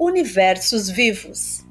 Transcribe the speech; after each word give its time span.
Universos 0.00 0.88
Vivos. 0.88 1.66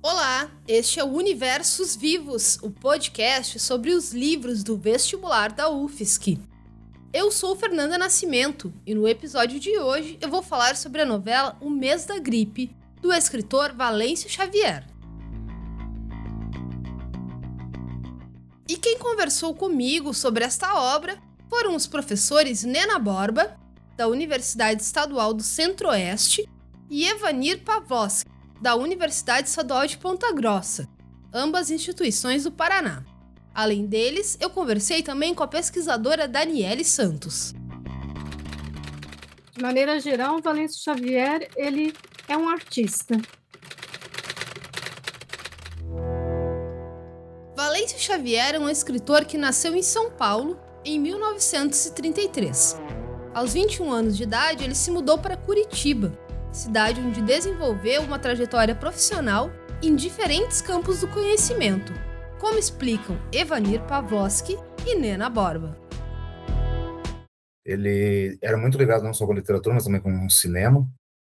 Olá, 0.00 0.48
este 0.68 1.00
é 1.00 1.04
o 1.04 1.08
Universos 1.08 1.96
Vivos, 1.96 2.60
o 2.62 2.70
podcast 2.70 3.58
sobre 3.58 3.90
os 3.90 4.12
livros 4.12 4.62
do 4.62 4.76
vestibular 4.76 5.50
da 5.50 5.68
UFSC. 5.68 6.38
Eu 7.12 7.32
sou 7.32 7.56
Fernanda 7.56 7.98
Nascimento 7.98 8.72
e 8.86 8.94
no 8.94 9.08
episódio 9.08 9.58
de 9.58 9.76
hoje 9.76 10.16
eu 10.20 10.30
vou 10.30 10.44
falar 10.44 10.76
sobre 10.76 11.02
a 11.02 11.04
novela 11.04 11.56
O 11.60 11.68
Mês 11.68 12.04
da 12.04 12.20
Gripe, 12.20 12.70
do 13.02 13.12
escritor 13.12 13.72
Valêncio 13.72 14.30
Xavier. 14.30 14.86
E 18.68 18.76
quem 18.76 18.96
conversou 18.96 19.52
comigo 19.56 20.14
sobre 20.14 20.44
esta 20.44 20.72
obra 20.74 21.20
foram 21.50 21.74
os 21.74 21.88
professores 21.88 22.62
Nena 22.62 22.96
Borba, 23.00 23.63
da 23.96 24.08
Universidade 24.08 24.82
Estadual 24.82 25.32
do 25.32 25.42
Centro-Oeste, 25.42 26.48
e 26.90 27.06
Evanir 27.08 27.60
Pavlovski, 27.64 28.30
da 28.60 28.76
Universidade 28.76 29.48
Estadual 29.48 29.86
de 29.86 29.98
Ponta 29.98 30.32
Grossa, 30.32 30.88
ambas 31.32 31.70
instituições 31.70 32.44
do 32.44 32.52
Paraná. 32.52 33.04
Além 33.54 33.86
deles, 33.86 34.36
eu 34.40 34.50
conversei 34.50 35.02
também 35.02 35.34
com 35.34 35.42
a 35.42 35.48
pesquisadora 35.48 36.28
Daniele 36.28 36.84
Santos. 36.84 37.52
De 39.52 39.62
maneira 39.62 40.00
geral, 40.00 40.40
Valêncio 40.40 40.82
Xavier 40.82 41.48
ele 41.56 41.92
é 42.28 42.36
um 42.36 42.48
artista. 42.48 43.20
Valêncio 47.56 47.98
Xavier 47.98 48.56
é 48.56 48.58
um 48.58 48.68
escritor 48.68 49.24
que 49.24 49.38
nasceu 49.38 49.74
em 49.74 49.82
São 49.82 50.10
Paulo 50.10 50.58
em 50.84 50.98
1933. 50.98 52.76
Aos 53.34 53.52
21 53.52 53.90
anos 53.90 54.16
de 54.16 54.22
idade, 54.22 54.62
ele 54.62 54.76
se 54.76 54.92
mudou 54.92 55.18
para 55.18 55.36
Curitiba, 55.36 56.16
cidade 56.52 57.00
onde 57.00 57.20
desenvolveu 57.20 58.02
uma 58.02 58.16
trajetória 58.16 58.76
profissional 58.76 59.50
em 59.82 59.96
diferentes 59.96 60.62
campos 60.62 61.00
do 61.00 61.08
conhecimento, 61.08 61.92
como 62.38 62.60
explicam 62.60 63.18
Evanir 63.32 63.82
Pavlovski 63.88 64.56
e 64.86 64.94
Nena 64.94 65.28
Borba. 65.28 65.76
Ele 67.64 68.38
era 68.40 68.56
muito 68.56 68.78
ligado 68.78 69.02
não 69.02 69.12
só 69.12 69.26
com 69.26 69.32
literatura, 69.32 69.74
mas 69.74 69.84
também 69.84 70.00
com 70.00 70.30
cinema. 70.30 70.88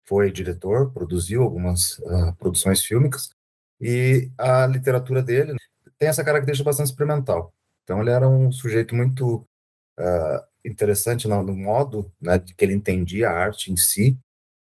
Foi 0.07 0.31
diretor, 0.31 0.93
produziu 0.93 1.43
algumas 1.43 1.99
uh, 2.01 2.37
produções 2.39 2.85
fílmicas. 2.85 3.31
E 3.81 4.31
a 4.37 4.67
literatura 4.67 5.23
dele 5.23 5.57
tem 5.97 6.09
essa 6.09 6.23
característica 6.23 6.69
bastante 6.69 6.91
experimental. 6.91 7.55
Então, 7.85 8.03
ele 8.03 8.11
era 8.11 8.29
um 8.29 8.53
sujeito 8.53 8.95
muito 8.95 9.47
uh, 9.99 10.56
interessante 10.67 11.29
no, 11.29 11.43
no 11.43 11.55
modo 11.55 12.11
né, 12.21 12.39
que 12.39 12.65
ele 12.65 12.75
entendia 12.75 13.31
a 13.31 13.33
arte 13.33 13.73
em 13.73 13.77
si, 13.77 14.19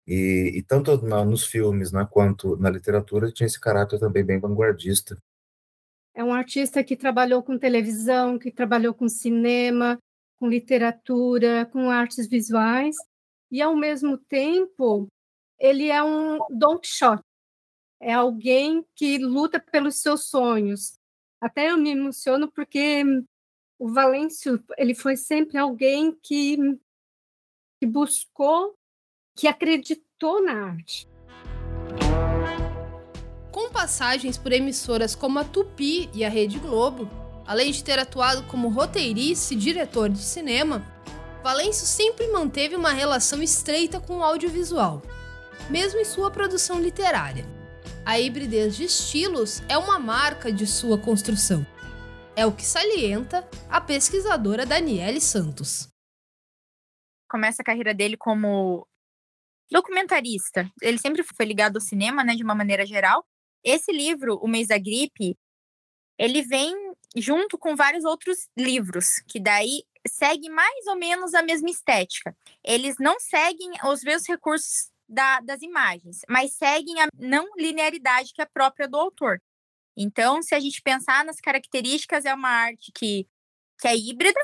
e, 0.08 0.54
e 0.56 0.64
tanto 0.64 1.02
na, 1.02 1.24
nos 1.24 1.46
filmes 1.46 1.92
né, 1.92 2.06
quanto 2.10 2.58
na 2.58 2.70
literatura 2.70 3.32
tinha 3.32 3.48
esse 3.48 3.60
caráter 3.60 4.00
também 4.00 4.24
bem 4.24 4.40
vanguardista. 4.40 5.18
É 6.14 6.24
um 6.24 6.34
artista 6.34 6.84
que 6.84 6.96
trabalhou 6.96 7.42
com 7.42 7.58
televisão, 7.58 8.38
que 8.38 8.52
trabalhou 8.52 8.94
com 8.94 9.08
cinema, 9.08 9.98
com 10.40 10.48
literatura, 10.48 11.66
com 11.66 11.90
artes 11.90 12.28
visuais, 12.28 12.96
e 13.50 13.62
ao 13.62 13.76
mesmo 13.76 14.18
tempo 14.18 15.08
ele 15.60 15.90
é 15.90 16.04
um 16.04 16.40
Don 16.50 16.78
Quixote, 16.78 17.24
é 18.02 18.14
alguém 18.14 18.86
que 18.96 19.18
luta 19.18 19.60
pelos 19.60 20.02
seus 20.02 20.26
sonhos. 20.26 20.98
Até 21.40 21.72
eu 21.72 21.78
me 21.78 21.92
emociono 21.92 22.52
porque 22.52 23.04
o 23.80 23.92
Valêncio 23.92 24.64
ele 24.78 24.94
foi 24.94 25.16
sempre 25.16 25.58
alguém 25.58 26.18
que, 26.22 26.58
que 27.80 27.86
buscou 27.86 28.78
que 29.36 29.48
acreditou 29.48 30.44
na 30.44 30.68
arte. 30.68 31.08
Com 33.52 33.70
passagens 33.72 34.38
por 34.38 34.52
emissoras 34.52 35.16
como 35.16 35.40
a 35.40 35.44
Tupi 35.44 36.10
e 36.14 36.24
a 36.24 36.30
Rede 36.30 36.60
Globo, 36.60 37.10
além 37.46 37.72
de 37.72 37.84
ter 37.84 38.00
atuado 38.00 38.44
como 38.48 38.70
roteirista 38.70 39.54
e 39.54 39.58
diretor 39.58 40.10
de 40.10 40.20
cinema, 40.20 40.86
Valêncio 41.44 41.86
sempre 41.86 42.28
manteve 42.28 42.76
uma 42.76 42.92
relação 42.92 43.44
estreita 43.44 44.00
com 44.00 44.20
o 44.20 44.24
audiovisual, 44.24 45.02
mesmo 45.70 46.00
em 46.00 46.06
sua 46.06 46.32
produção 46.32 46.80
literária. 46.80 47.46
A 48.06 48.20
hibridez 48.20 48.76
de 48.76 48.86
estilos 48.86 49.62
é 49.68 49.78
uma 49.78 50.00
marca 50.00 50.52
de 50.52 50.66
sua 50.66 50.98
construção. 50.98 51.66
É 52.36 52.48
o 52.48 52.56
que 52.56 52.64
salienta 52.64 53.48
a 53.70 53.80
pesquisadora 53.80 54.66
Daniele 54.66 55.22
Santos. 55.22 55.88
Começa 57.30 57.62
a 57.62 57.66
carreira 57.66 57.94
dele 57.94 58.18
como 58.18 58.88
documentarista. 59.72 60.68
Ele 60.82 60.98
sempre 60.98 61.24
foi 61.24 61.46
ligado 61.46 61.76
ao 61.76 61.82
cinema, 61.82 62.24
né, 62.24 62.34
de 62.34 62.44
uma 62.44 62.56
maneira 62.56 62.88
geral. 62.88 63.24
Esse 63.64 63.92
livro, 63.92 64.40
O 64.42 64.48
Mês 64.48 64.68
da 64.68 64.80
Gripe, 64.80 65.38
ele 66.18 66.42
vem 66.42 66.74
junto 67.16 67.56
com 67.56 67.76
vários 67.76 68.04
outros 68.04 68.50
livros, 68.58 69.20
que 69.28 69.40
daí 69.40 69.84
segue 70.08 70.50
mais 70.50 70.88
ou 70.88 70.96
menos 70.96 71.36
a 71.36 71.44
mesma 71.44 71.70
estética. 71.70 72.36
Eles 72.64 72.96
não 73.00 73.20
seguem 73.20 73.72
os 73.86 74.04
mesmos 74.04 74.28
recursos 74.28 74.92
da, 75.08 75.40
das 75.42 75.62
imagens, 75.62 76.22
mas 76.28 76.54
seguem 76.54 77.00
a 77.00 77.08
não 77.16 77.48
linearidade 77.56 78.34
que 78.34 78.42
é 78.42 78.46
própria 78.46 78.88
do 78.88 78.98
autor. 78.98 79.40
Então, 79.96 80.42
se 80.42 80.56
a 80.56 80.60
gente 80.60 80.82
pensar 80.82 81.24
nas 81.24 81.40
características, 81.40 82.26
é 82.26 82.34
uma 82.34 82.50
arte 82.50 82.92
que, 82.94 83.28
que 83.80 83.88
é 83.88 83.96
híbrida, 83.96 84.40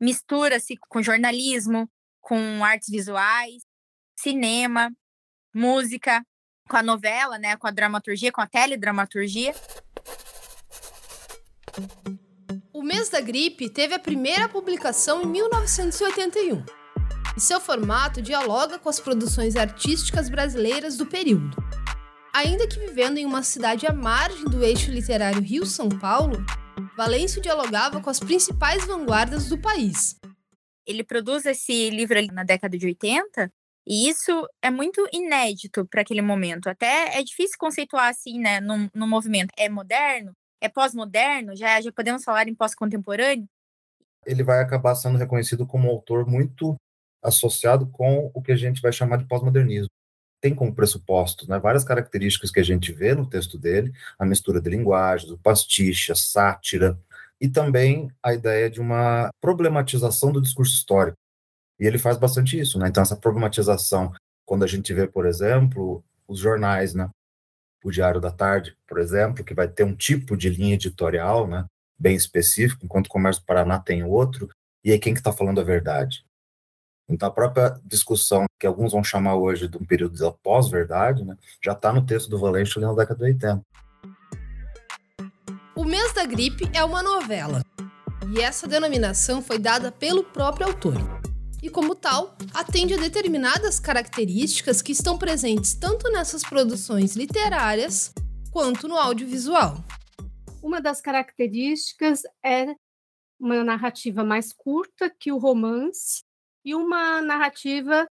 mistura-se 0.00 0.76
com 0.88 1.02
jornalismo, 1.02 1.90
com 2.20 2.64
artes 2.64 2.88
visuais, 2.88 3.62
cinema, 4.16 4.92
música, 5.54 6.24
com 6.68 6.76
a 6.76 6.82
novela, 6.82 7.38
né, 7.38 7.56
com 7.56 7.66
a 7.66 7.70
dramaturgia, 7.70 8.32
com 8.32 8.40
a 8.40 8.46
teledramaturgia. 8.46 9.54
O 12.72 12.82
Mês 12.82 13.08
da 13.08 13.20
Gripe 13.20 13.70
teve 13.70 13.94
a 13.94 13.98
primeira 13.98 14.48
publicação 14.48 15.22
em 15.22 15.26
1981. 15.26 16.64
E 17.36 17.40
seu 17.40 17.60
formato 17.60 18.20
dialoga 18.20 18.78
com 18.78 18.88
as 18.88 18.98
produções 18.98 19.54
artísticas 19.56 20.28
brasileiras 20.28 20.96
do 20.96 21.06
período. 21.06 21.67
Ainda 22.38 22.68
que 22.68 22.78
vivendo 22.78 23.18
em 23.18 23.26
uma 23.26 23.42
cidade 23.42 23.84
à 23.84 23.92
margem 23.92 24.44
do 24.44 24.62
eixo 24.62 24.92
literário 24.92 25.42
Rio-São 25.42 25.88
Paulo, 25.88 26.36
Valêncio 26.96 27.42
dialogava 27.42 28.00
com 28.00 28.08
as 28.08 28.20
principais 28.20 28.86
vanguardas 28.86 29.48
do 29.48 29.60
país. 29.60 30.14
Ele 30.86 31.02
produz 31.02 31.44
esse 31.46 31.90
livro 31.90 32.16
ali 32.16 32.28
na 32.28 32.44
década 32.44 32.78
de 32.78 32.86
80 32.86 33.50
e 33.84 34.08
isso 34.08 34.48
é 34.62 34.70
muito 34.70 35.04
inédito 35.12 35.84
para 35.86 36.02
aquele 36.02 36.22
momento. 36.22 36.68
Até 36.68 37.18
é 37.18 37.24
difícil 37.24 37.56
conceituar 37.58 38.08
assim, 38.08 38.38
né, 38.38 38.60
no, 38.60 38.88
no 38.94 39.08
movimento. 39.08 39.52
É 39.58 39.68
moderno? 39.68 40.30
É 40.60 40.68
pós-moderno? 40.68 41.56
Já, 41.56 41.80
já 41.80 41.90
podemos 41.90 42.22
falar 42.22 42.46
em 42.46 42.54
pós-contemporâneo? 42.54 43.48
Ele 44.24 44.44
vai 44.44 44.62
acabar 44.62 44.94
sendo 44.94 45.18
reconhecido 45.18 45.66
como 45.66 45.88
um 45.88 45.90
autor 45.90 46.24
muito 46.24 46.76
associado 47.20 47.90
com 47.90 48.30
o 48.32 48.40
que 48.40 48.52
a 48.52 48.56
gente 48.56 48.80
vai 48.80 48.92
chamar 48.92 49.16
de 49.16 49.26
pós-modernismo. 49.26 49.97
Tem 50.40 50.54
como 50.54 50.74
pressuposto 50.74 51.48
né, 51.48 51.58
várias 51.58 51.84
características 51.84 52.50
que 52.50 52.60
a 52.60 52.64
gente 52.64 52.92
vê 52.92 53.14
no 53.14 53.28
texto 53.28 53.58
dele, 53.58 53.92
a 54.18 54.24
mistura 54.24 54.60
de 54.60 54.70
linguagens, 54.70 55.30
o 55.30 55.38
pastiche, 55.38 56.12
a 56.12 56.14
sátira, 56.14 56.98
e 57.40 57.48
também 57.48 58.10
a 58.22 58.32
ideia 58.32 58.68
de 58.68 58.80
uma 58.80 59.30
problematização 59.40 60.32
do 60.32 60.42
discurso 60.42 60.74
histórico. 60.74 61.16
E 61.78 61.86
ele 61.86 61.98
faz 61.98 62.16
bastante 62.16 62.58
isso, 62.58 62.78
né? 62.78 62.88
Então, 62.88 63.02
essa 63.02 63.16
problematização, 63.16 64.12
quando 64.44 64.64
a 64.64 64.66
gente 64.66 64.92
vê, 64.92 65.06
por 65.06 65.26
exemplo, 65.26 66.02
os 66.26 66.40
jornais, 66.40 66.94
né? 66.94 67.08
O 67.84 67.90
Diário 67.90 68.20
da 68.20 68.32
Tarde, 68.32 68.76
por 68.86 68.98
exemplo, 68.98 69.44
que 69.44 69.54
vai 69.54 69.68
ter 69.68 69.84
um 69.84 69.94
tipo 69.94 70.36
de 70.36 70.50
linha 70.50 70.74
editorial, 70.74 71.46
né? 71.46 71.64
Bem 71.98 72.16
específico, 72.16 72.84
enquanto 72.84 73.06
o 73.06 73.10
Comércio 73.10 73.42
do 73.42 73.46
Paraná 73.46 73.78
tem 73.78 74.02
outro. 74.02 74.48
E 74.84 74.90
aí, 74.90 74.98
quem 74.98 75.14
que 75.14 75.20
está 75.20 75.32
falando 75.32 75.60
a 75.60 75.64
verdade? 75.64 76.24
Então, 77.08 77.28
a 77.28 77.32
própria 77.32 77.80
discussão, 77.84 78.44
que 78.60 78.66
alguns 78.66 78.92
vão 78.92 79.02
chamar 79.02 79.36
hoje 79.36 79.66
de 79.66 79.78
um 79.78 79.84
período 79.84 80.14
de 80.14 80.38
pós-verdade, 80.42 81.24
né? 81.24 81.36
Já 81.64 81.72
está 81.72 81.92
no 81.92 82.04
texto 82.04 82.28
do 82.28 82.38
Valente 82.38 82.78
na 82.78 82.92
década 82.92 83.24
de 83.24 83.32
80. 83.32 83.62
O 85.74 85.84
Mês 85.84 86.12
da 86.12 86.26
Gripe 86.26 86.68
é 86.74 86.84
uma 86.84 87.02
novela. 87.02 87.62
E 88.30 88.40
essa 88.40 88.68
denominação 88.68 89.40
foi 89.40 89.58
dada 89.58 89.90
pelo 89.90 90.22
próprio 90.22 90.66
autor 90.66 90.96
e, 91.62 91.70
como 91.70 91.94
tal, 91.94 92.36
atende 92.52 92.94
a 92.94 92.98
determinadas 92.98 93.80
características 93.80 94.82
que 94.82 94.92
estão 94.92 95.16
presentes 95.16 95.74
tanto 95.74 96.10
nessas 96.10 96.42
produções 96.42 97.16
literárias 97.16 98.12
quanto 98.50 98.86
no 98.86 98.96
audiovisual. 98.96 99.82
Uma 100.62 100.80
das 100.80 101.00
características 101.00 102.22
é 102.44 102.74
uma 103.40 103.62
narrativa 103.64 104.24
mais 104.24 104.52
curta 104.52 105.08
que 105.08 105.32
o 105.32 105.38
romance 105.38 106.22
e 106.68 106.74
uma 106.74 107.22
narrativa 107.22 108.06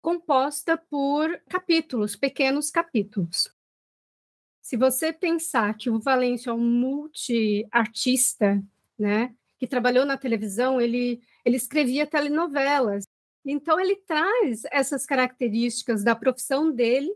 composta 0.00 0.78
por 0.78 1.42
capítulos, 1.48 2.14
pequenos 2.14 2.70
capítulos. 2.70 3.52
Se 4.62 4.76
você 4.76 5.12
pensar 5.12 5.76
que 5.76 5.90
o 5.90 5.98
Valêncio 5.98 6.50
é 6.50 6.54
um 6.54 6.60
multi-artista, 6.60 8.62
né, 8.96 9.34
que 9.58 9.66
trabalhou 9.66 10.06
na 10.06 10.16
televisão, 10.16 10.80
ele, 10.80 11.20
ele 11.44 11.56
escrevia 11.56 12.06
telenovelas. 12.06 13.08
Então, 13.44 13.80
ele 13.80 13.96
traz 13.96 14.62
essas 14.70 15.04
características 15.04 16.04
da 16.04 16.14
profissão 16.14 16.70
dele 16.70 17.12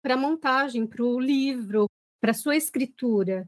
para 0.00 0.14
a 0.14 0.16
montagem, 0.16 0.86
para 0.86 1.04
o 1.04 1.20
livro, 1.20 1.90
para 2.22 2.30
a 2.30 2.34
sua 2.34 2.56
escritura. 2.56 3.46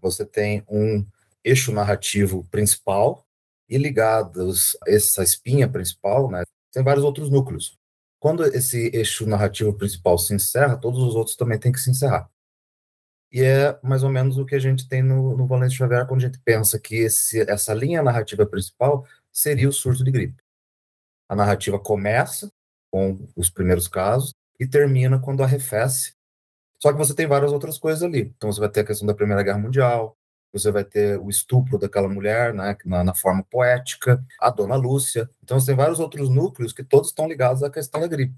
Você 0.00 0.24
tem 0.24 0.62
um 0.68 1.04
eixo 1.42 1.72
narrativo 1.72 2.46
principal 2.52 3.27
e 3.68 3.76
ligados 3.78 4.76
a 4.86 4.90
essa 4.90 5.22
espinha 5.22 5.68
principal, 5.68 6.30
né, 6.30 6.42
tem 6.72 6.82
vários 6.82 7.04
outros 7.04 7.30
núcleos. 7.30 7.78
Quando 8.20 8.44
esse 8.44 8.90
eixo 8.94 9.26
narrativo 9.26 9.72
principal 9.74 10.18
se 10.18 10.34
encerra, 10.34 10.76
todos 10.76 11.00
os 11.02 11.14
outros 11.14 11.36
também 11.36 11.58
têm 11.58 11.70
que 11.70 11.78
se 11.78 11.90
encerrar. 11.90 12.28
E 13.30 13.42
é 13.42 13.78
mais 13.82 14.02
ou 14.02 14.10
menos 14.10 14.38
o 14.38 14.46
que 14.46 14.54
a 14.54 14.58
gente 14.58 14.88
tem 14.88 15.02
no, 15.02 15.36
no 15.36 15.46
Valente 15.46 15.74
Xavier, 15.74 16.06
quando 16.06 16.22
a 16.22 16.26
gente 16.26 16.40
pensa 16.40 16.80
que 16.80 16.96
esse, 16.96 17.40
essa 17.50 17.74
linha 17.74 18.02
narrativa 18.02 18.46
principal 18.46 19.06
seria 19.30 19.68
o 19.68 19.72
surto 19.72 20.02
de 20.02 20.10
gripe. 20.10 20.42
A 21.28 21.36
narrativa 21.36 21.78
começa 21.78 22.50
com 22.90 23.28
os 23.36 23.50
primeiros 23.50 23.86
casos 23.86 24.32
e 24.58 24.66
termina 24.66 25.20
quando 25.20 25.42
arrefece. 25.42 26.14
Só 26.82 26.90
que 26.90 26.98
você 26.98 27.14
tem 27.14 27.26
várias 27.26 27.52
outras 27.52 27.78
coisas 27.78 28.02
ali. 28.02 28.32
Então 28.36 28.50
você 28.50 28.60
vai 28.60 28.68
ter 28.68 28.80
a 28.80 28.84
questão 28.84 29.06
da 29.06 29.14
Primeira 29.14 29.42
Guerra 29.42 29.58
Mundial, 29.58 30.16
você 30.52 30.70
vai 30.70 30.84
ter 30.84 31.18
o 31.18 31.28
estupro 31.28 31.78
daquela 31.78 32.08
mulher, 32.08 32.54
né, 32.54 32.76
na, 32.84 33.04
na, 33.04 33.14
forma 33.14 33.44
poética, 33.50 34.22
a 34.40 34.50
Dona 34.50 34.76
Lúcia. 34.76 35.28
Então, 35.42 35.58
você 35.58 35.66
tem 35.66 35.76
vários 35.76 36.00
outros 36.00 36.28
núcleos 36.28 36.72
que 36.72 36.82
todos 36.82 37.08
estão 37.08 37.28
ligados 37.28 37.62
à 37.62 37.70
questão 37.70 38.00
da 38.00 38.06
gripe. 38.06 38.34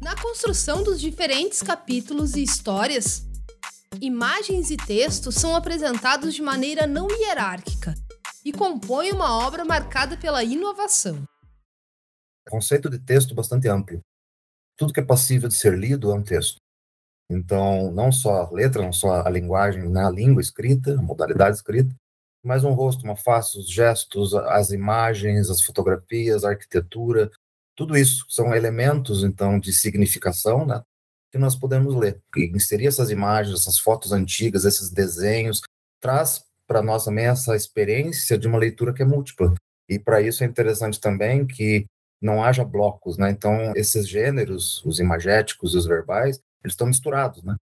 Na 0.00 0.20
construção 0.20 0.82
dos 0.82 1.00
diferentes 1.00 1.62
capítulos 1.62 2.34
e 2.34 2.42
histórias, 2.42 3.24
imagens 4.00 4.70
e 4.70 4.76
textos 4.76 5.36
são 5.36 5.54
apresentados 5.54 6.34
de 6.34 6.42
maneira 6.42 6.86
não 6.86 7.08
hierárquica 7.08 7.94
e 8.44 8.52
compõem 8.52 9.12
uma 9.12 9.38
obra 9.46 9.64
marcada 9.64 10.16
pela 10.16 10.42
inovação. 10.42 11.22
Conceito 12.48 12.90
de 12.90 12.98
texto 12.98 13.34
bastante 13.34 13.68
amplo. 13.68 14.00
Tudo 14.76 14.92
que 14.92 15.00
é 15.00 15.04
passível 15.04 15.48
de 15.48 15.54
ser 15.54 15.78
lido 15.78 16.10
é 16.10 16.14
um 16.14 16.22
texto. 16.22 16.56
Então, 17.32 17.90
não 17.92 18.12
só 18.12 18.42
a 18.42 18.50
letra, 18.50 18.82
não 18.82 18.92
só 18.92 19.22
a 19.22 19.30
linguagem, 19.30 19.88
né, 19.88 20.04
a 20.04 20.10
língua 20.10 20.40
escrita, 20.40 20.98
a 20.98 21.02
modalidade 21.02 21.56
escrita, 21.56 21.94
mas 22.44 22.64
um 22.64 22.72
rosto, 22.72 23.04
uma 23.04 23.16
face, 23.16 23.58
os 23.58 23.70
gestos, 23.70 24.34
as 24.34 24.70
imagens, 24.70 25.48
as 25.48 25.62
fotografias, 25.62 26.44
a 26.44 26.50
arquitetura, 26.50 27.30
tudo 27.76 27.96
isso 27.96 28.26
são 28.28 28.54
elementos, 28.54 29.24
então, 29.24 29.58
de 29.58 29.72
significação, 29.72 30.66
né, 30.66 30.82
que 31.30 31.38
nós 31.38 31.56
podemos 31.56 31.94
ler. 31.94 32.20
E 32.36 32.46
inserir 32.54 32.86
essas 32.86 33.10
imagens, 33.10 33.60
essas 33.60 33.78
fotos 33.78 34.12
antigas, 34.12 34.64
esses 34.64 34.90
desenhos, 34.90 35.62
traz 36.00 36.44
para 36.66 36.82
nós 36.82 37.04
também 37.04 37.26
essa 37.26 37.56
experiência 37.56 38.36
de 38.36 38.46
uma 38.46 38.58
leitura 38.58 38.92
que 38.92 39.02
é 39.02 39.04
múltipla. 39.04 39.54
E 39.88 39.98
para 39.98 40.20
isso 40.20 40.42
é 40.42 40.46
interessante 40.46 41.00
também 41.00 41.46
que 41.46 41.86
não 42.20 42.42
haja 42.42 42.64
blocos, 42.64 43.18
né? 43.18 43.30
Então, 43.30 43.72
esses 43.74 44.08
gêneros, 44.08 44.84
os 44.84 45.00
imagéticos 45.00 45.74
e 45.74 45.76
os 45.76 45.86
verbais, 45.86 46.40
eles 46.64 46.74
estão 46.74 46.86
misturados, 46.86 47.42
né? 47.42 47.56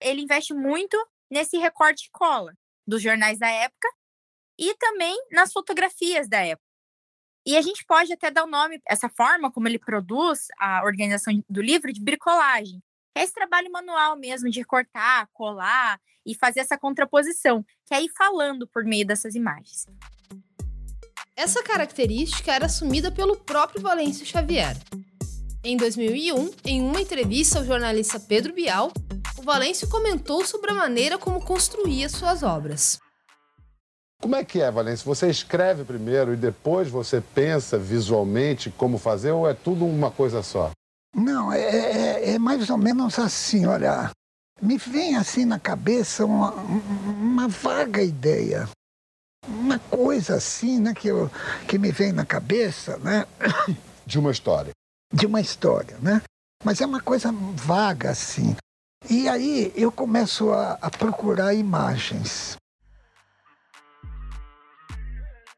Ele 0.00 0.22
investe 0.22 0.52
muito 0.52 0.96
nesse 1.30 1.56
recorte 1.56 2.08
cola 2.12 2.52
dos 2.86 3.02
jornais 3.02 3.38
da 3.38 3.48
época 3.48 3.88
e 4.58 4.74
também 4.76 5.16
nas 5.30 5.52
fotografias 5.52 6.28
da 6.28 6.40
época. 6.40 6.64
E 7.46 7.56
a 7.56 7.62
gente 7.62 7.84
pode 7.84 8.12
até 8.12 8.30
dar 8.30 8.44
o 8.44 8.50
nome, 8.50 8.80
essa 8.88 9.08
forma 9.08 9.50
como 9.52 9.68
ele 9.68 9.78
produz 9.78 10.46
a 10.58 10.82
organização 10.84 11.44
do 11.48 11.60
livro, 11.60 11.92
de 11.92 12.00
bricolagem. 12.00 12.82
É 13.14 13.22
esse 13.22 13.34
trabalho 13.34 13.70
manual 13.70 14.16
mesmo, 14.16 14.50
de 14.50 14.64
cortar, 14.64 15.28
colar 15.32 16.00
e 16.24 16.34
fazer 16.34 16.60
essa 16.60 16.78
contraposição, 16.78 17.64
que 17.84 17.94
é 17.94 18.02
ir 18.02 18.10
falando 18.16 18.66
por 18.66 18.84
meio 18.84 19.06
dessas 19.06 19.34
imagens. 19.34 19.86
Essa 21.36 21.62
característica 21.62 22.52
era 22.52 22.66
assumida 22.66 23.10
pelo 23.10 23.36
próprio 23.36 23.82
Valêncio 23.82 24.24
Xavier. 24.24 24.76
Em 25.66 25.78
2001, 25.78 26.50
em 26.66 26.82
uma 26.82 27.00
entrevista 27.00 27.58
ao 27.58 27.64
jornalista 27.64 28.20
Pedro 28.20 28.52
Bial, 28.52 28.92
o 29.38 29.42
Valêncio 29.42 29.88
comentou 29.88 30.44
sobre 30.44 30.70
a 30.70 30.74
maneira 30.74 31.16
como 31.16 31.42
construía 31.42 32.06
suas 32.10 32.42
obras. 32.42 32.98
Como 34.20 34.36
é 34.36 34.44
que 34.44 34.60
é, 34.60 34.70
Valêncio? 34.70 35.06
Você 35.06 35.30
escreve 35.30 35.82
primeiro 35.82 36.34
e 36.34 36.36
depois 36.36 36.90
você 36.90 37.22
pensa 37.34 37.78
visualmente 37.78 38.70
como 38.76 38.98
fazer 38.98 39.30
ou 39.30 39.48
é 39.48 39.54
tudo 39.54 39.86
uma 39.86 40.10
coisa 40.10 40.42
só? 40.42 40.70
Não, 41.16 41.50
é, 41.50 41.60
é, 41.62 42.34
é 42.34 42.38
mais 42.38 42.68
ou 42.68 42.76
menos 42.76 43.18
assim, 43.18 43.64
olha. 43.64 44.10
Me 44.60 44.76
vem 44.76 45.16
assim 45.16 45.46
na 45.46 45.58
cabeça 45.58 46.26
uma, 46.26 46.52
uma 46.52 47.48
vaga 47.48 48.02
ideia. 48.02 48.68
Uma 49.48 49.78
coisa 49.78 50.34
assim, 50.34 50.78
né, 50.78 50.92
que, 50.92 51.08
eu, 51.08 51.30
que 51.66 51.78
me 51.78 51.90
vem 51.90 52.12
na 52.12 52.26
cabeça, 52.26 52.98
né? 52.98 53.26
De 54.04 54.18
uma 54.18 54.30
história 54.30 54.70
de 55.14 55.26
uma 55.26 55.40
história, 55.40 55.96
né? 55.98 56.20
Mas 56.64 56.80
é 56.80 56.86
uma 56.86 57.00
coisa 57.00 57.30
vaga 57.54 58.10
assim. 58.10 58.56
E 59.08 59.28
aí 59.28 59.72
eu 59.76 59.92
começo 59.92 60.50
a, 60.50 60.72
a 60.72 60.90
procurar 60.90 61.54
imagens. 61.54 62.56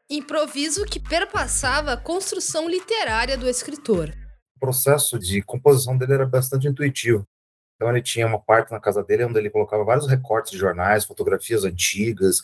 Improviso 0.09 0.85
que 0.85 0.99
perpassava 0.99 1.93
a 1.93 1.97
construção 1.97 2.69
literária 2.69 3.37
do 3.37 3.49
escritor. 3.49 4.13
O 4.55 4.59
processo 4.59 5.17
de 5.17 5.41
composição 5.41 5.97
dele 5.97 6.13
era 6.13 6.25
bastante 6.25 6.67
intuitivo. 6.67 7.23
Então 7.75 7.89
ele 7.89 8.01
tinha 8.01 8.27
uma 8.27 8.39
parte 8.39 8.71
na 8.71 8.79
casa 8.79 9.03
dele 9.03 9.25
onde 9.25 9.39
ele 9.39 9.49
colocava 9.49 9.83
vários 9.83 10.07
recortes 10.07 10.51
de 10.51 10.57
jornais, 10.57 11.05
fotografias 11.05 11.63
antigas, 11.63 12.41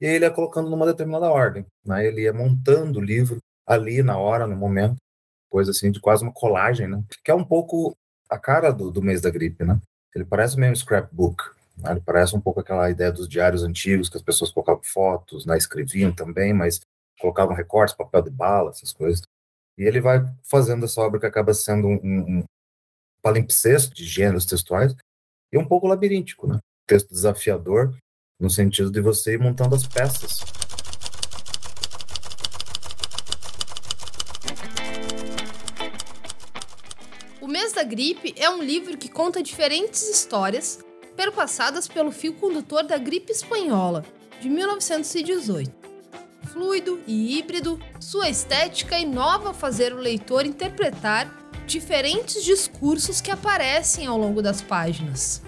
e 0.00 0.06
aí 0.06 0.14
ele 0.14 0.24
ia 0.24 0.30
colocando 0.30 0.70
numa 0.70 0.86
determinada 0.86 1.30
ordem. 1.30 1.66
Né? 1.84 2.06
Ele 2.06 2.22
ia 2.22 2.32
montando 2.32 3.00
o 3.00 3.04
livro 3.04 3.38
ali 3.66 4.02
na 4.02 4.18
hora, 4.18 4.46
no 4.46 4.56
momento 4.56 4.96
coisa 5.50 5.70
assim 5.70 5.90
de 5.90 6.00
quase 6.00 6.22
uma 6.22 6.32
colagem, 6.32 6.86
né? 6.88 7.02
Que 7.24 7.30
é 7.30 7.34
um 7.34 7.44
pouco 7.44 7.96
a 8.28 8.38
cara 8.38 8.70
do, 8.70 8.90
do 8.90 9.02
mês 9.02 9.20
da 9.20 9.30
gripe, 9.30 9.64
né? 9.64 9.80
Ele 10.14 10.24
parece 10.24 10.60
um 10.60 10.74
scrapbook. 10.74 11.42
Né? 11.76 11.92
Ele 11.92 12.00
parece 12.00 12.36
um 12.36 12.40
pouco 12.40 12.60
aquela 12.60 12.90
ideia 12.90 13.12
dos 13.12 13.28
diários 13.28 13.62
antigos 13.62 14.08
que 14.08 14.16
as 14.16 14.22
pessoas 14.22 14.50
colocavam 14.50 14.82
fotos, 14.84 15.46
né? 15.46 15.56
Escreviam 15.56 16.12
também, 16.12 16.52
mas 16.52 16.80
colocavam 17.20 17.54
recortes, 17.54 17.96
papel 17.96 18.22
de 18.22 18.30
bala, 18.30 18.70
essas 18.70 18.92
coisas. 18.92 19.22
E 19.76 19.84
ele 19.84 20.00
vai 20.00 20.24
fazendo 20.44 20.84
essa 20.84 21.00
obra 21.00 21.20
que 21.20 21.26
acaba 21.26 21.54
sendo 21.54 21.86
um, 21.86 22.38
um 22.38 22.44
palimpsesto 23.22 23.94
de 23.94 24.04
gêneros 24.04 24.44
textuais 24.44 24.94
e 25.52 25.58
um 25.58 25.66
pouco 25.66 25.86
labiríntico, 25.86 26.46
né? 26.46 26.58
Texto 26.86 27.10
desafiador 27.10 27.96
no 28.40 28.48
sentido 28.48 28.90
de 28.90 29.00
você 29.00 29.34
ir 29.34 29.38
montando 29.38 29.74
as 29.74 29.86
peças 29.86 30.40
Gripe 37.88 38.34
é 38.36 38.50
um 38.50 38.62
livro 38.62 38.98
que 38.98 39.08
conta 39.08 39.42
diferentes 39.42 40.10
histórias 40.10 40.78
perpassadas 41.16 41.88
pelo 41.88 42.12
fio 42.12 42.34
condutor 42.34 42.84
da 42.84 42.98
gripe 42.98 43.32
espanhola, 43.32 44.04
de 44.42 44.50
1918. 44.50 45.72
Fluido 46.52 47.02
e 47.06 47.38
híbrido, 47.38 47.80
sua 47.98 48.28
estética 48.28 48.98
inova 48.98 49.54
fazer 49.54 49.94
o 49.94 49.98
leitor 49.98 50.44
interpretar 50.44 51.26
diferentes 51.66 52.44
discursos 52.44 53.22
que 53.22 53.30
aparecem 53.30 54.06
ao 54.06 54.18
longo 54.18 54.42
das 54.42 54.60
páginas. 54.60 55.42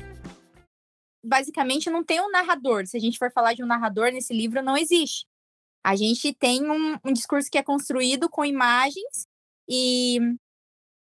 Basicamente, 1.23 1.91
não 1.91 2.03
tem 2.03 2.23
um 2.23 2.31
narrador. 2.31 2.87
Se 2.87 2.97
a 2.97 3.01
gente 3.01 3.19
for 3.19 3.31
falar 3.31 3.53
de 3.53 3.63
um 3.63 3.67
narrador 3.67 4.11
nesse 4.11 4.33
livro, 4.33 4.63
não 4.63 4.79
existe. 4.79 5.27
A 5.85 5.95
gente 5.95 6.33
tem 6.33 6.71
um, 6.71 6.97
um 7.05 7.13
discurso 7.13 7.51
que 7.51 7.59
é 7.59 7.63
construído 7.63 8.31
com 8.31 8.47
imagens 8.47 9.29
e 9.69 10.19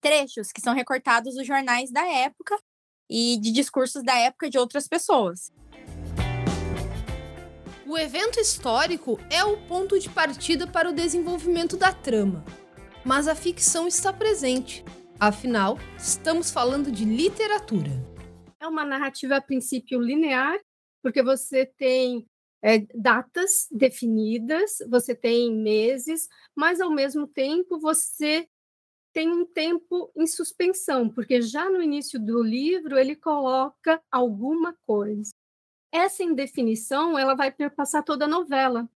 trechos 0.03 0.51
que 0.51 0.62
são 0.62 0.75
recortados 0.75 1.33
dos 1.33 1.48
jornais 1.48 1.89
da 1.89 2.05
época 2.05 2.60
e 3.10 3.39
de 3.39 3.51
discursos 3.51 4.03
da 4.03 4.15
época 4.15 4.50
de 4.50 4.57
outras 4.57 4.88
pessoas. 4.88 5.51
O 7.88 7.98
evento 7.98 8.39
histórico 8.39 9.17
é 9.29 9.43
o 9.45 9.57
ponto 9.67 9.98
de 9.98 10.10
partida 10.10 10.67
para 10.67 10.89
o 10.89 10.93
desenvolvimento 10.93 11.77
da 11.77 11.93
trama, 11.93 12.43
mas 13.05 13.27
a 13.27 13.36
ficção 13.36 13.88
está 13.88 14.12
presente. 14.12 14.83
Afinal, 15.19 15.77
estamos 15.98 16.51
falando 16.51 16.91
de 16.91 17.05
literatura. 17.05 17.91
É 18.60 18.67
uma 18.67 18.83
narrativa 18.83 19.38
a 19.38 19.41
princípio 19.41 20.01
linear, 20.01 20.60
porque 21.01 21.22
você 21.22 21.65
tem 21.77 22.25
é, 22.63 22.79
datas 22.95 23.67
definidas, 23.72 24.77
você 24.89 25.13
tem 25.13 25.53
meses, 25.53 26.27
mas 26.55 26.81
ao 26.81 26.89
mesmo 26.89 27.27
tempo 27.27 27.79
você 27.79 28.48
tem 29.13 29.29
um 29.29 29.46
tempo 29.46 30.12
em 30.15 30.25
suspensão, 30.25 31.08
porque 31.08 31.41
já 31.41 31.70
no 31.70 31.82
início 31.82 32.20
do 32.20 32.41
livro 32.41 32.98
ele 32.98 33.15
coloca 33.15 34.01
alguma 34.12 34.74
coisa. 34.88 35.32
Essa 35.91 36.24
indefinição 36.24 37.17
ela 37.17 37.36
vai 37.36 37.51
perpassar 37.51 38.03
toda 38.03 38.25
a 38.25 38.27
novela, 38.27 38.89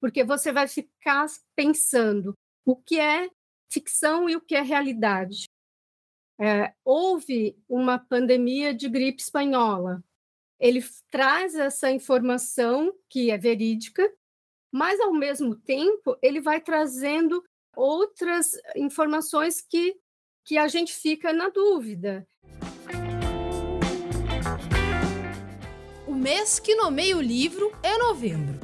porque 0.00 0.24
você 0.24 0.52
vai 0.52 0.66
ficar 0.66 1.26
pensando 1.54 2.34
o 2.64 2.74
que 2.74 2.98
é 2.98 3.30
ficção 3.72 4.28
e 4.28 4.34
o 4.34 4.40
que 4.40 4.56
é 4.56 4.62
realidade. 4.62 5.48
É, 6.38 6.74
houve 6.84 7.56
uma 7.68 7.98
pandemia 7.98 8.74
de 8.74 8.88
gripe 8.88 9.22
espanhola. 9.22 10.02
Ele 10.58 10.84
traz 11.10 11.54
essa 11.54 11.90
informação 11.90 12.92
que 13.08 13.30
é 13.30 13.38
verídica, 13.38 14.12
mas 14.72 14.98
ao 15.00 15.12
mesmo 15.12 15.54
tempo 15.54 16.18
ele 16.20 16.40
vai 16.40 16.60
trazendo 16.60 17.42
outras 17.76 18.52
informações 18.74 19.60
que, 19.60 19.94
que 20.44 20.56
a 20.56 20.66
gente 20.66 20.92
fica 20.92 21.32
na 21.32 21.50
dúvida. 21.50 22.26
O 26.06 26.14
mês 26.14 26.58
que 26.58 26.74
nomeia 26.74 27.16
o 27.16 27.20
livro 27.20 27.70
é 27.82 27.98
novembro, 27.98 28.58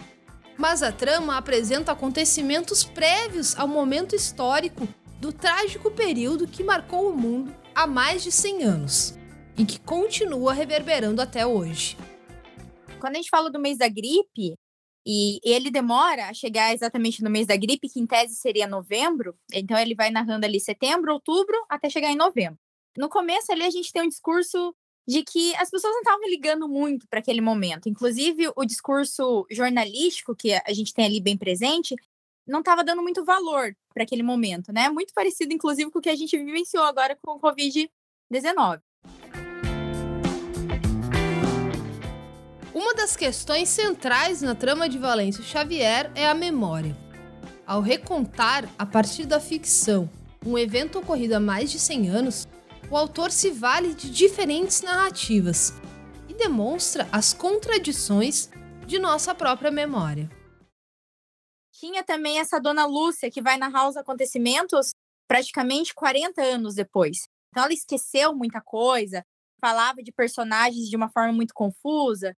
mas 0.57 0.83
a 0.83 0.90
trama 0.90 1.37
apresenta 1.37 1.92
acontecimentos 1.92 2.83
prévios 2.83 3.57
ao 3.59 3.69
momento 3.69 4.16
histórico 4.16 4.88
do 5.21 5.33
trágico 5.33 5.90
período 5.90 6.49
que 6.49 6.64
marcou 6.64 7.11
o 7.11 7.16
mundo 7.16 7.54
há 7.75 7.87
mais 7.87 8.23
de 8.23 8.33
100 8.33 8.64
anos 8.64 9.19
e 9.57 9.64
que 9.64 9.78
continua 9.78 10.52
reverberando 10.52 11.21
até 11.21 11.47
hoje. 11.47 11.97
Quando 12.99 13.14
a 13.14 13.16
gente 13.19 13.31
fala 13.31 13.50
do 13.50 13.61
mês 13.61 13.78
da 13.78 13.88
gripe, 13.88 14.57
e 15.06 15.40
ele 15.44 15.71
demora 15.71 16.28
a 16.28 16.35
chegar 16.35 16.73
exatamente 16.73 17.23
no 17.23 17.30
mês 17.30 17.47
da 17.47 17.56
gripe, 17.56 17.88
que 17.88 18.00
em 18.00 18.06
tese 18.06 18.37
seria 18.37 18.66
novembro, 18.66 19.37
então 19.52 19.78
ele 19.78 19.94
vai 19.94 20.11
narrando 20.11 20.47
ali 20.47 20.61
setembro, 20.61 21.12
outubro, 21.12 21.56
até 21.68 21.90
chegar 21.90 22.11
em 22.11 22.16
novembro. 22.16 22.59
No 22.97 23.09
começo 23.09 23.50
ali 23.50 23.62
a 23.62 23.71
gente 23.71 23.92
tem 23.92 24.02
um 24.02 24.09
discurso 24.09 24.75
de 25.06 25.25
que 25.25 25.54
as 25.56 25.71
pessoas 25.71 25.92
não 25.92 26.00
estavam 26.00 26.28
ligando 26.28 26.68
muito 26.68 27.09
para 27.09 27.18
aquele 27.18 27.40
momento. 27.40 27.88
Inclusive, 27.88 28.52
o 28.54 28.64
discurso 28.64 29.47
jornalístico 29.50 30.35
que 30.35 30.52
a 30.52 30.73
gente 30.73 30.94
tem 30.94 31.06
ali 31.06 31.21
bem 31.21 31.37
presente 31.37 31.97
não 32.47 32.61
estava 32.61 32.85
dando 32.85 33.02
muito 33.02 33.25
valor 33.25 33.76
para 33.92 34.04
aquele 34.04 34.23
momento, 34.23 34.73
né? 34.73 34.88
Muito 34.88 35.12
parecido, 35.14 35.52
inclusive, 35.52 35.90
com 35.90 35.99
o 35.99 36.02
que 36.02 36.09
a 36.09 36.16
gente 36.16 36.37
vivenciou 36.37 36.85
agora 36.85 37.18
com 37.21 37.32
o 37.32 37.40
Covid-19. 37.40 38.80
Uma 42.75 42.95
das 42.95 43.14
questões 43.14 43.69
centrais 43.69 44.41
na 44.41 44.55
trama 44.55 44.88
de 44.88 44.97
Valêncio 44.97 45.43
Xavier 45.43 46.11
é 46.14 46.26
a 46.26 46.33
memória. 46.33 46.97
Ao 47.67 47.83
recontar, 47.83 48.67
a 48.79 48.87
partir 48.87 49.26
da 49.26 49.38
ficção, 49.38 50.09
um 50.45 50.57
evento 50.57 50.99
ocorrido 50.99 51.37
há 51.37 51.41
mais 51.41 51.71
de 51.71 51.79
100 51.79 52.09
anos, 52.09 52.49
o 52.91 52.97
autor 52.97 53.31
se 53.31 53.50
vale 53.50 53.93
de 53.95 54.11
diferentes 54.11 54.81
narrativas 54.81 55.75
e 56.31 56.33
demonstra 56.33 57.07
as 57.12 57.35
contradições 57.35 58.49
de 58.87 58.99
nossa 58.99 59.35
própria 59.35 59.71
memória. 59.71 60.31
Tinha 61.73 62.02
também 62.02 62.38
essa 62.38 62.59
dona 62.59 62.87
Lúcia 62.87 63.31
que 63.31 63.43
vai 63.43 63.59
narrar 63.59 63.87
os 63.87 63.99
acontecimentos 63.99 64.95
praticamente 65.29 65.95
40 65.95 66.41
anos 66.41 66.75
depois. 66.75 67.29
Então 67.50 67.64
ela 67.64 67.75
esqueceu 67.75 68.35
muita 68.35 68.62
coisa, 68.62 69.23
falava 69.61 70.02
de 70.02 70.11
personagens 70.11 70.88
de 70.88 70.97
uma 70.97 71.11
forma 71.11 71.35
muito 71.35 71.52
confusa, 71.52 72.35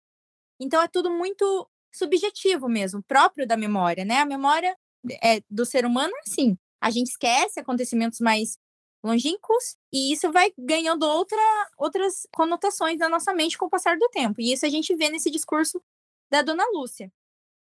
então 0.60 0.82
é 0.82 0.88
tudo 0.88 1.10
muito 1.10 1.68
subjetivo 1.92 2.68
mesmo, 2.68 3.02
próprio 3.02 3.46
da 3.46 3.56
memória, 3.56 4.04
né? 4.04 4.18
A 4.18 4.26
memória 4.26 4.76
é, 5.22 5.40
do 5.48 5.64
ser 5.64 5.86
humano 5.86 6.12
é 6.16 6.20
assim. 6.28 6.56
A 6.80 6.90
gente 6.90 7.08
esquece 7.08 7.60
acontecimentos 7.60 8.20
mais 8.20 8.58
longínquos 9.02 9.76
e 9.92 10.12
isso 10.12 10.32
vai 10.32 10.52
ganhando 10.58 11.04
outra, 11.04 11.38
outras 11.78 12.26
conotações 12.34 12.98
na 12.98 13.08
nossa 13.08 13.34
mente 13.34 13.58
com 13.58 13.66
o 13.66 13.70
passar 13.70 13.96
do 13.98 14.08
tempo. 14.08 14.40
E 14.40 14.52
isso 14.52 14.64
a 14.66 14.68
gente 14.68 14.94
vê 14.96 15.08
nesse 15.10 15.30
discurso 15.30 15.80
da 16.30 16.42
dona 16.42 16.64
Lúcia. 16.72 17.12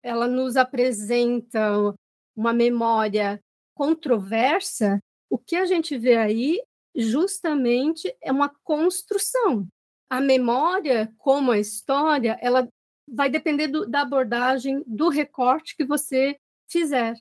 Ela 0.02 0.26
nos 0.26 0.56
apresenta 0.56 1.94
uma 2.36 2.52
memória 2.52 3.40
controversa. 3.74 4.98
O 5.28 5.38
que 5.38 5.56
a 5.56 5.66
gente 5.66 5.96
vê 5.96 6.16
aí 6.16 6.60
justamente 6.94 8.14
é 8.20 8.32
uma 8.32 8.52
construção 8.64 9.68
a 10.10 10.20
memória, 10.20 11.12
como 11.16 11.52
a 11.52 11.58
história, 11.58 12.36
ela 12.42 12.68
vai 13.06 13.30
depender 13.30 13.68
do, 13.68 13.88
da 13.88 14.00
abordagem, 14.00 14.82
do 14.84 15.08
recorte 15.08 15.76
que 15.76 15.84
você 15.84 16.36
fizer. 16.68 17.14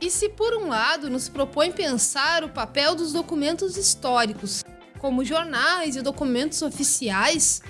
E 0.00 0.08
se, 0.08 0.28
por 0.28 0.54
um 0.54 0.68
lado, 0.68 1.10
nos 1.10 1.28
propõe 1.28 1.72
pensar 1.72 2.44
o 2.44 2.48
papel 2.48 2.94
dos 2.94 3.12
documentos 3.12 3.76
históricos, 3.76 4.62
como 5.00 5.24
jornais 5.24 5.96
e 5.96 6.02
documentos 6.02 6.62
oficiais, 6.62 7.60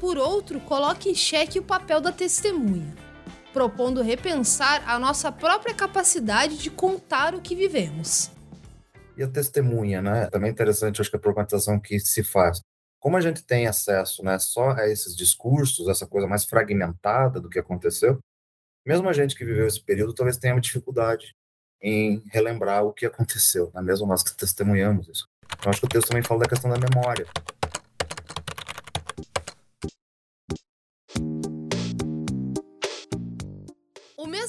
por 0.00 0.18
outro, 0.18 0.58
coloca 0.60 1.08
em 1.08 1.14
xeque 1.14 1.60
o 1.60 1.64
papel 1.64 2.00
da 2.00 2.10
testemunha, 2.10 2.92
propondo 3.52 4.02
repensar 4.02 4.82
a 4.88 4.98
nossa 4.98 5.30
própria 5.30 5.74
capacidade 5.74 6.58
de 6.58 6.70
contar 6.70 7.36
o 7.36 7.40
que 7.40 7.54
vivemos 7.54 8.36
e 9.18 9.22
a 9.24 9.28
testemunha, 9.28 10.00
né? 10.00 10.30
Também 10.30 10.50
interessante, 10.50 11.00
acho 11.00 11.10
que 11.10 11.16
a 11.16 11.20
problematização 11.20 11.80
que 11.80 11.98
se 11.98 12.22
faz. 12.22 12.60
Como 13.00 13.16
a 13.16 13.20
gente 13.20 13.44
tem 13.44 13.66
acesso, 13.66 14.22
né, 14.24 14.38
só 14.38 14.70
a 14.70 14.88
esses 14.88 15.16
discursos, 15.16 15.88
essa 15.88 16.06
coisa 16.06 16.26
mais 16.26 16.44
fragmentada 16.44 17.40
do 17.40 17.48
que 17.48 17.58
aconteceu, 17.58 18.18
mesmo 18.86 19.08
a 19.08 19.12
gente 19.12 19.34
que 19.34 19.44
viveu 19.44 19.66
esse 19.66 19.82
período 19.82 20.14
talvez 20.14 20.36
tenha 20.36 20.58
dificuldade 20.60 21.34
em 21.82 22.22
relembrar 22.32 22.84
o 22.84 22.92
que 22.92 23.06
aconteceu, 23.06 23.70
né? 23.74 23.82
mesmo 23.82 24.06
nós 24.06 24.22
que 24.22 24.36
testemunhamos 24.36 25.08
isso. 25.08 25.26
Então 25.58 25.70
acho 25.70 25.80
que 25.80 25.86
o 25.86 25.88
texto 25.88 26.08
também 26.08 26.22
fala 26.22 26.40
da 26.40 26.48
questão 26.48 26.70
da 26.70 26.78
memória. 26.78 27.26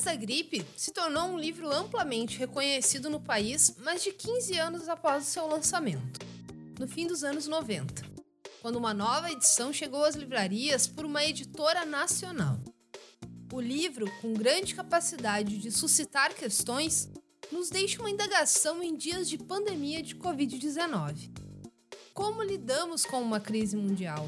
Essa 0.09 0.17
Gripe 0.17 0.65
se 0.75 0.91
tornou 0.91 1.27
um 1.27 1.37
livro 1.37 1.71
amplamente 1.71 2.39
reconhecido 2.39 3.11
no 3.11 3.19
país 3.19 3.75
mais 3.77 4.01
de 4.03 4.11
15 4.11 4.57
anos 4.57 4.89
após 4.89 5.23
o 5.23 5.29
seu 5.29 5.47
lançamento, 5.47 6.19
no 6.79 6.87
fim 6.87 7.05
dos 7.05 7.23
anos 7.23 7.45
90, 7.45 8.01
quando 8.59 8.77
uma 8.77 8.91
nova 8.91 9.31
edição 9.31 9.71
chegou 9.71 10.03
às 10.03 10.15
livrarias 10.15 10.87
por 10.87 11.05
uma 11.05 11.23
editora 11.23 11.85
nacional. 11.85 12.57
O 13.53 13.61
livro, 13.61 14.11
com 14.19 14.33
grande 14.33 14.73
capacidade 14.73 15.59
de 15.59 15.69
suscitar 15.69 16.33
questões, 16.33 17.07
nos 17.51 17.69
deixa 17.69 17.99
uma 17.99 18.09
indagação 18.09 18.81
em 18.81 18.97
dias 18.97 19.29
de 19.29 19.37
pandemia 19.37 20.01
de 20.01 20.15
Covid-19. 20.15 21.29
Como 22.15 22.41
lidamos 22.41 23.05
com 23.05 23.21
uma 23.21 23.39
crise 23.39 23.77
mundial? 23.77 24.27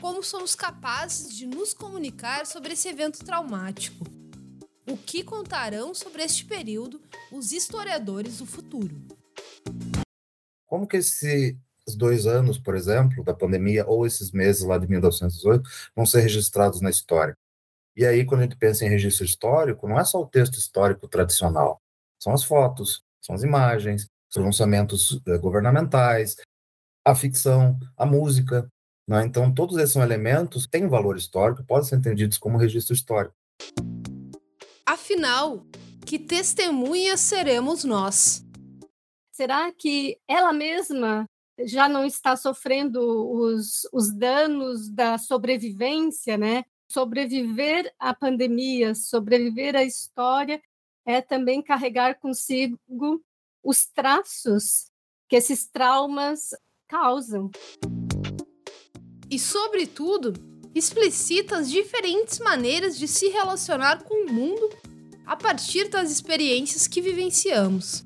Como 0.00 0.22
somos 0.22 0.54
capazes 0.54 1.36
de 1.36 1.46
nos 1.46 1.74
comunicar 1.74 2.46
sobre 2.46 2.72
esse 2.72 2.88
evento 2.88 3.22
traumático? 3.22 4.09
O 4.90 4.96
que 4.96 5.22
contarão 5.22 5.94
sobre 5.94 6.22
este 6.22 6.44
período 6.44 7.00
os 7.30 7.52
historiadores 7.52 8.38
do 8.38 8.46
futuro. 8.46 8.96
Como 10.66 10.86
que 10.86 10.96
esses 10.96 11.56
dois 11.96 12.26
anos, 12.26 12.58
por 12.58 12.74
exemplo, 12.74 13.22
da 13.22 13.32
pandemia, 13.32 13.86
ou 13.86 14.04
esses 14.04 14.32
meses 14.32 14.64
lá 14.64 14.78
de 14.78 14.88
1918, 14.88 15.68
vão 15.94 16.04
ser 16.04 16.20
registrados 16.22 16.80
na 16.80 16.90
história? 16.90 17.36
E 17.96 18.04
aí, 18.04 18.24
quando 18.24 18.40
a 18.40 18.42
gente 18.44 18.56
pensa 18.56 18.84
em 18.84 18.88
registro 18.88 19.24
histórico, 19.24 19.88
não 19.88 19.98
é 19.98 20.04
só 20.04 20.20
o 20.20 20.26
texto 20.26 20.58
histórico 20.58 21.06
tradicional, 21.06 21.80
são 22.18 22.32
as 22.32 22.42
fotos, 22.42 23.02
são 23.20 23.34
as 23.34 23.44
imagens, 23.44 24.08
os 24.28 24.34
pronunciamentos 24.34 25.20
eh, 25.26 25.38
governamentais, 25.38 26.36
a 27.04 27.14
ficção, 27.14 27.78
a 27.96 28.04
música. 28.04 28.68
Né? 29.08 29.24
Então, 29.24 29.52
todos 29.52 29.76
esses 29.76 29.96
elementos 29.96 30.66
têm 30.66 30.88
valor 30.88 31.16
histórico, 31.16 31.64
podem 31.64 31.88
ser 31.88 31.96
entendidos 31.96 32.38
como 32.38 32.58
registro 32.58 32.94
histórico. 32.94 33.34
Afinal, 34.90 35.64
que 36.04 36.18
testemunhas 36.18 37.20
seremos 37.20 37.84
nós? 37.84 38.44
Será 39.30 39.70
que 39.70 40.18
ela 40.26 40.52
mesma 40.52 41.30
já 41.60 41.88
não 41.88 42.04
está 42.04 42.34
sofrendo 42.34 43.00
os, 43.00 43.88
os 43.92 44.12
danos 44.12 44.90
da 44.90 45.16
sobrevivência, 45.16 46.36
né? 46.36 46.64
Sobreviver 46.90 47.94
à 48.00 48.12
pandemia, 48.12 48.92
sobreviver 48.96 49.76
à 49.76 49.84
história, 49.84 50.60
é 51.06 51.20
também 51.20 51.62
carregar 51.62 52.18
consigo 52.18 53.24
os 53.62 53.86
traços 53.86 54.90
que 55.28 55.36
esses 55.36 55.68
traumas 55.68 56.48
causam. 56.88 57.48
E, 59.30 59.38
sobretudo, 59.38 60.32
explicita 60.74 61.58
as 61.58 61.70
diferentes 61.70 62.40
maneiras 62.40 62.98
de 62.98 63.06
se 63.06 63.28
relacionar 63.28 64.02
com 64.02 64.26
o 64.26 64.32
mundo 64.32 64.79
a 65.30 65.36
partir 65.36 65.88
das 65.88 66.10
experiências 66.10 66.88
que 66.88 67.00
vivenciamos. 67.00 68.04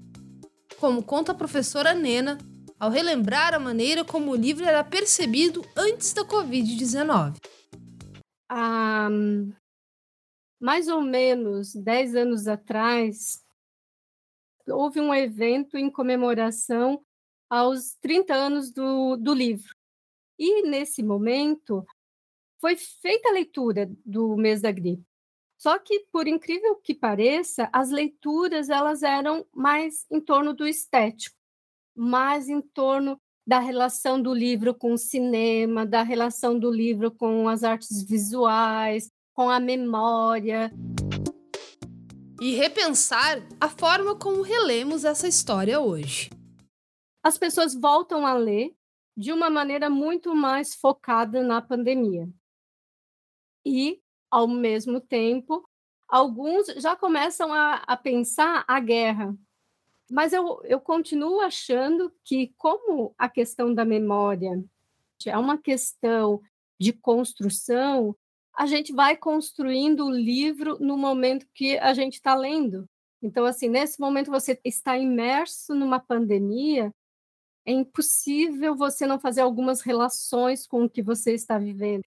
Como 0.78 1.02
conta 1.02 1.32
a 1.32 1.34
professora 1.34 1.94
Nena, 1.94 2.36
ao 2.78 2.90
relembrar 2.90 3.54
a 3.54 3.58
maneira 3.58 4.04
como 4.04 4.30
o 4.30 4.36
livro 4.36 4.66
era 4.66 4.84
percebido 4.84 5.64
antes 5.74 6.12
da 6.12 6.22
Covid-19. 6.22 7.40
Há 8.46 9.08
mais 10.60 10.86
ou 10.86 11.00
menos 11.00 11.74
10 11.74 12.14
anos 12.14 12.46
atrás, 12.46 13.42
houve 14.68 15.00
um 15.00 15.14
evento 15.14 15.78
em 15.78 15.90
comemoração 15.90 17.02
aos 17.48 17.96
30 18.02 18.34
anos 18.34 18.70
do, 18.70 19.16
do 19.16 19.32
livro. 19.32 19.74
E, 20.38 20.68
nesse 20.68 21.02
momento, 21.02 21.86
foi 22.60 22.76
feita 22.76 23.30
a 23.30 23.32
leitura 23.32 23.90
do 24.04 24.36
mês 24.36 24.60
da 24.60 24.70
gripe. 24.70 25.13
Só 25.64 25.78
que, 25.78 26.00
por 26.12 26.28
incrível 26.28 26.76
que 26.76 26.94
pareça, 26.94 27.70
as 27.72 27.90
leituras 27.90 28.68
elas 28.68 29.02
eram 29.02 29.46
mais 29.50 30.04
em 30.10 30.20
torno 30.20 30.52
do 30.52 30.68
estético, 30.68 31.38
mais 31.96 32.50
em 32.50 32.60
torno 32.60 33.18
da 33.46 33.60
relação 33.60 34.20
do 34.20 34.34
livro 34.34 34.74
com 34.74 34.92
o 34.92 34.98
cinema, 34.98 35.86
da 35.86 36.02
relação 36.02 36.58
do 36.58 36.70
livro 36.70 37.10
com 37.10 37.48
as 37.48 37.64
artes 37.64 38.02
visuais, 38.02 39.10
com 39.32 39.48
a 39.48 39.58
memória. 39.58 40.70
E 42.42 42.52
repensar 42.56 43.38
a 43.58 43.70
forma 43.70 44.18
como 44.18 44.42
relemos 44.42 45.02
essa 45.02 45.26
história 45.26 45.80
hoje. 45.80 46.28
As 47.22 47.38
pessoas 47.38 47.74
voltam 47.74 48.26
a 48.26 48.34
ler 48.34 48.76
de 49.16 49.32
uma 49.32 49.48
maneira 49.48 49.88
muito 49.88 50.34
mais 50.34 50.74
focada 50.74 51.42
na 51.42 51.62
pandemia. 51.62 52.28
E, 53.64 54.03
ao 54.34 54.48
mesmo 54.48 55.00
tempo, 55.00 55.64
alguns 56.08 56.66
já 56.78 56.96
começam 56.96 57.52
a, 57.52 57.76
a 57.86 57.96
pensar 57.96 58.64
a 58.66 58.80
guerra. 58.80 59.32
Mas 60.10 60.32
eu, 60.32 60.60
eu 60.64 60.80
continuo 60.80 61.40
achando 61.40 62.12
que, 62.24 62.52
como 62.58 63.14
a 63.16 63.28
questão 63.28 63.72
da 63.72 63.84
memória 63.84 64.60
é 65.24 65.38
uma 65.38 65.56
questão 65.56 66.42
de 66.80 66.92
construção, 66.92 68.16
a 68.52 68.66
gente 68.66 68.92
vai 68.92 69.16
construindo 69.16 70.04
o 70.04 70.10
livro 70.10 70.78
no 70.80 70.98
momento 70.98 71.46
que 71.54 71.78
a 71.78 71.94
gente 71.94 72.14
está 72.14 72.34
lendo. 72.34 72.88
Então, 73.22 73.44
assim, 73.44 73.68
nesse 73.68 74.00
momento 74.00 74.32
você 74.32 74.58
está 74.64 74.98
imerso 74.98 75.76
numa 75.76 76.00
pandemia, 76.00 76.92
é 77.64 77.70
impossível 77.70 78.74
você 78.74 79.06
não 79.06 79.20
fazer 79.20 79.42
algumas 79.42 79.80
relações 79.80 80.66
com 80.66 80.82
o 80.84 80.90
que 80.90 81.02
você 81.02 81.34
está 81.34 81.56
vivendo. 81.56 82.02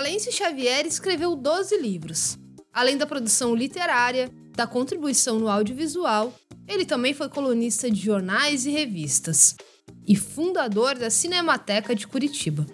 Valêncio 0.00 0.32
Xavier 0.32 0.86
escreveu 0.86 1.36
12 1.36 1.76
livros. 1.76 2.38
Além 2.72 2.96
da 2.96 3.04
produção 3.04 3.54
literária, 3.54 4.30
da 4.56 4.66
contribuição 4.66 5.38
no 5.38 5.46
audiovisual, 5.46 6.32
ele 6.66 6.86
também 6.86 7.12
foi 7.12 7.28
colunista 7.28 7.90
de 7.90 8.00
jornais 8.00 8.64
e 8.64 8.70
revistas 8.70 9.54
e 10.08 10.16
fundador 10.16 10.94
da 10.94 11.10
Cinemateca 11.10 11.94
de 11.94 12.06
Curitiba. 12.06 12.64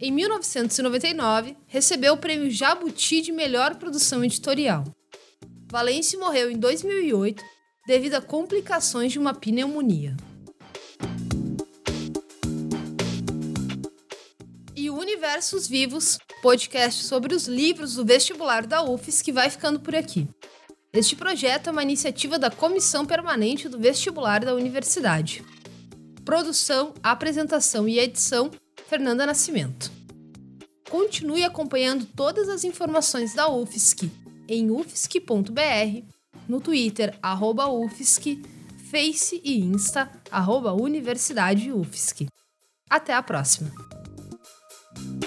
Em 0.00 0.10
1999, 0.10 1.54
recebeu 1.66 2.14
o 2.14 2.18
prêmio 2.18 2.50
Jabuti 2.50 3.20
de 3.20 3.32
melhor 3.32 3.74
produção 3.74 4.24
editorial. 4.24 4.82
Valêncio 5.70 6.18
morreu 6.18 6.50
em 6.50 6.56
2008 6.56 7.44
devido 7.86 8.14
a 8.14 8.22
complicações 8.22 9.12
de 9.12 9.18
uma 9.18 9.34
pneumonia. 9.34 10.16
Universos 14.96 15.68
Vivos, 15.68 16.18
podcast 16.40 17.04
sobre 17.04 17.34
os 17.34 17.46
livros 17.46 17.96
do 17.96 18.04
vestibular 18.04 18.66
da 18.66 18.82
UFES, 18.82 19.20
que 19.20 19.30
vai 19.30 19.50
ficando 19.50 19.78
por 19.78 19.94
aqui. 19.94 20.26
Este 20.90 21.14
projeto 21.14 21.68
é 21.68 21.70
uma 21.70 21.82
iniciativa 21.82 22.38
da 22.38 22.50
Comissão 22.50 23.04
Permanente 23.04 23.68
do 23.68 23.78
Vestibular 23.78 24.42
da 24.42 24.54
Universidade. 24.54 25.44
Produção, 26.24 26.94
apresentação 27.02 27.86
e 27.86 27.98
edição: 27.98 28.50
Fernanda 28.88 29.26
Nascimento. 29.26 29.92
Continue 30.88 31.44
acompanhando 31.44 32.06
todas 32.06 32.48
as 32.48 32.64
informações 32.64 33.34
da 33.34 33.50
UFSC 33.50 34.10
em 34.48 34.70
ufsc.br 34.70 36.06
no 36.48 36.58
Twitter, 36.58 37.18
arroba 37.20 37.68
UFSC, 37.68 38.40
Face 38.90 39.42
e 39.44 39.60
Insta, 39.60 40.10
arroba 40.30 40.72
Universidade 40.72 41.70
UFSC. 41.70 42.28
Até 42.88 43.12
a 43.12 43.22
próxima! 43.22 43.95
Thank 44.96 45.24
you. 45.24 45.25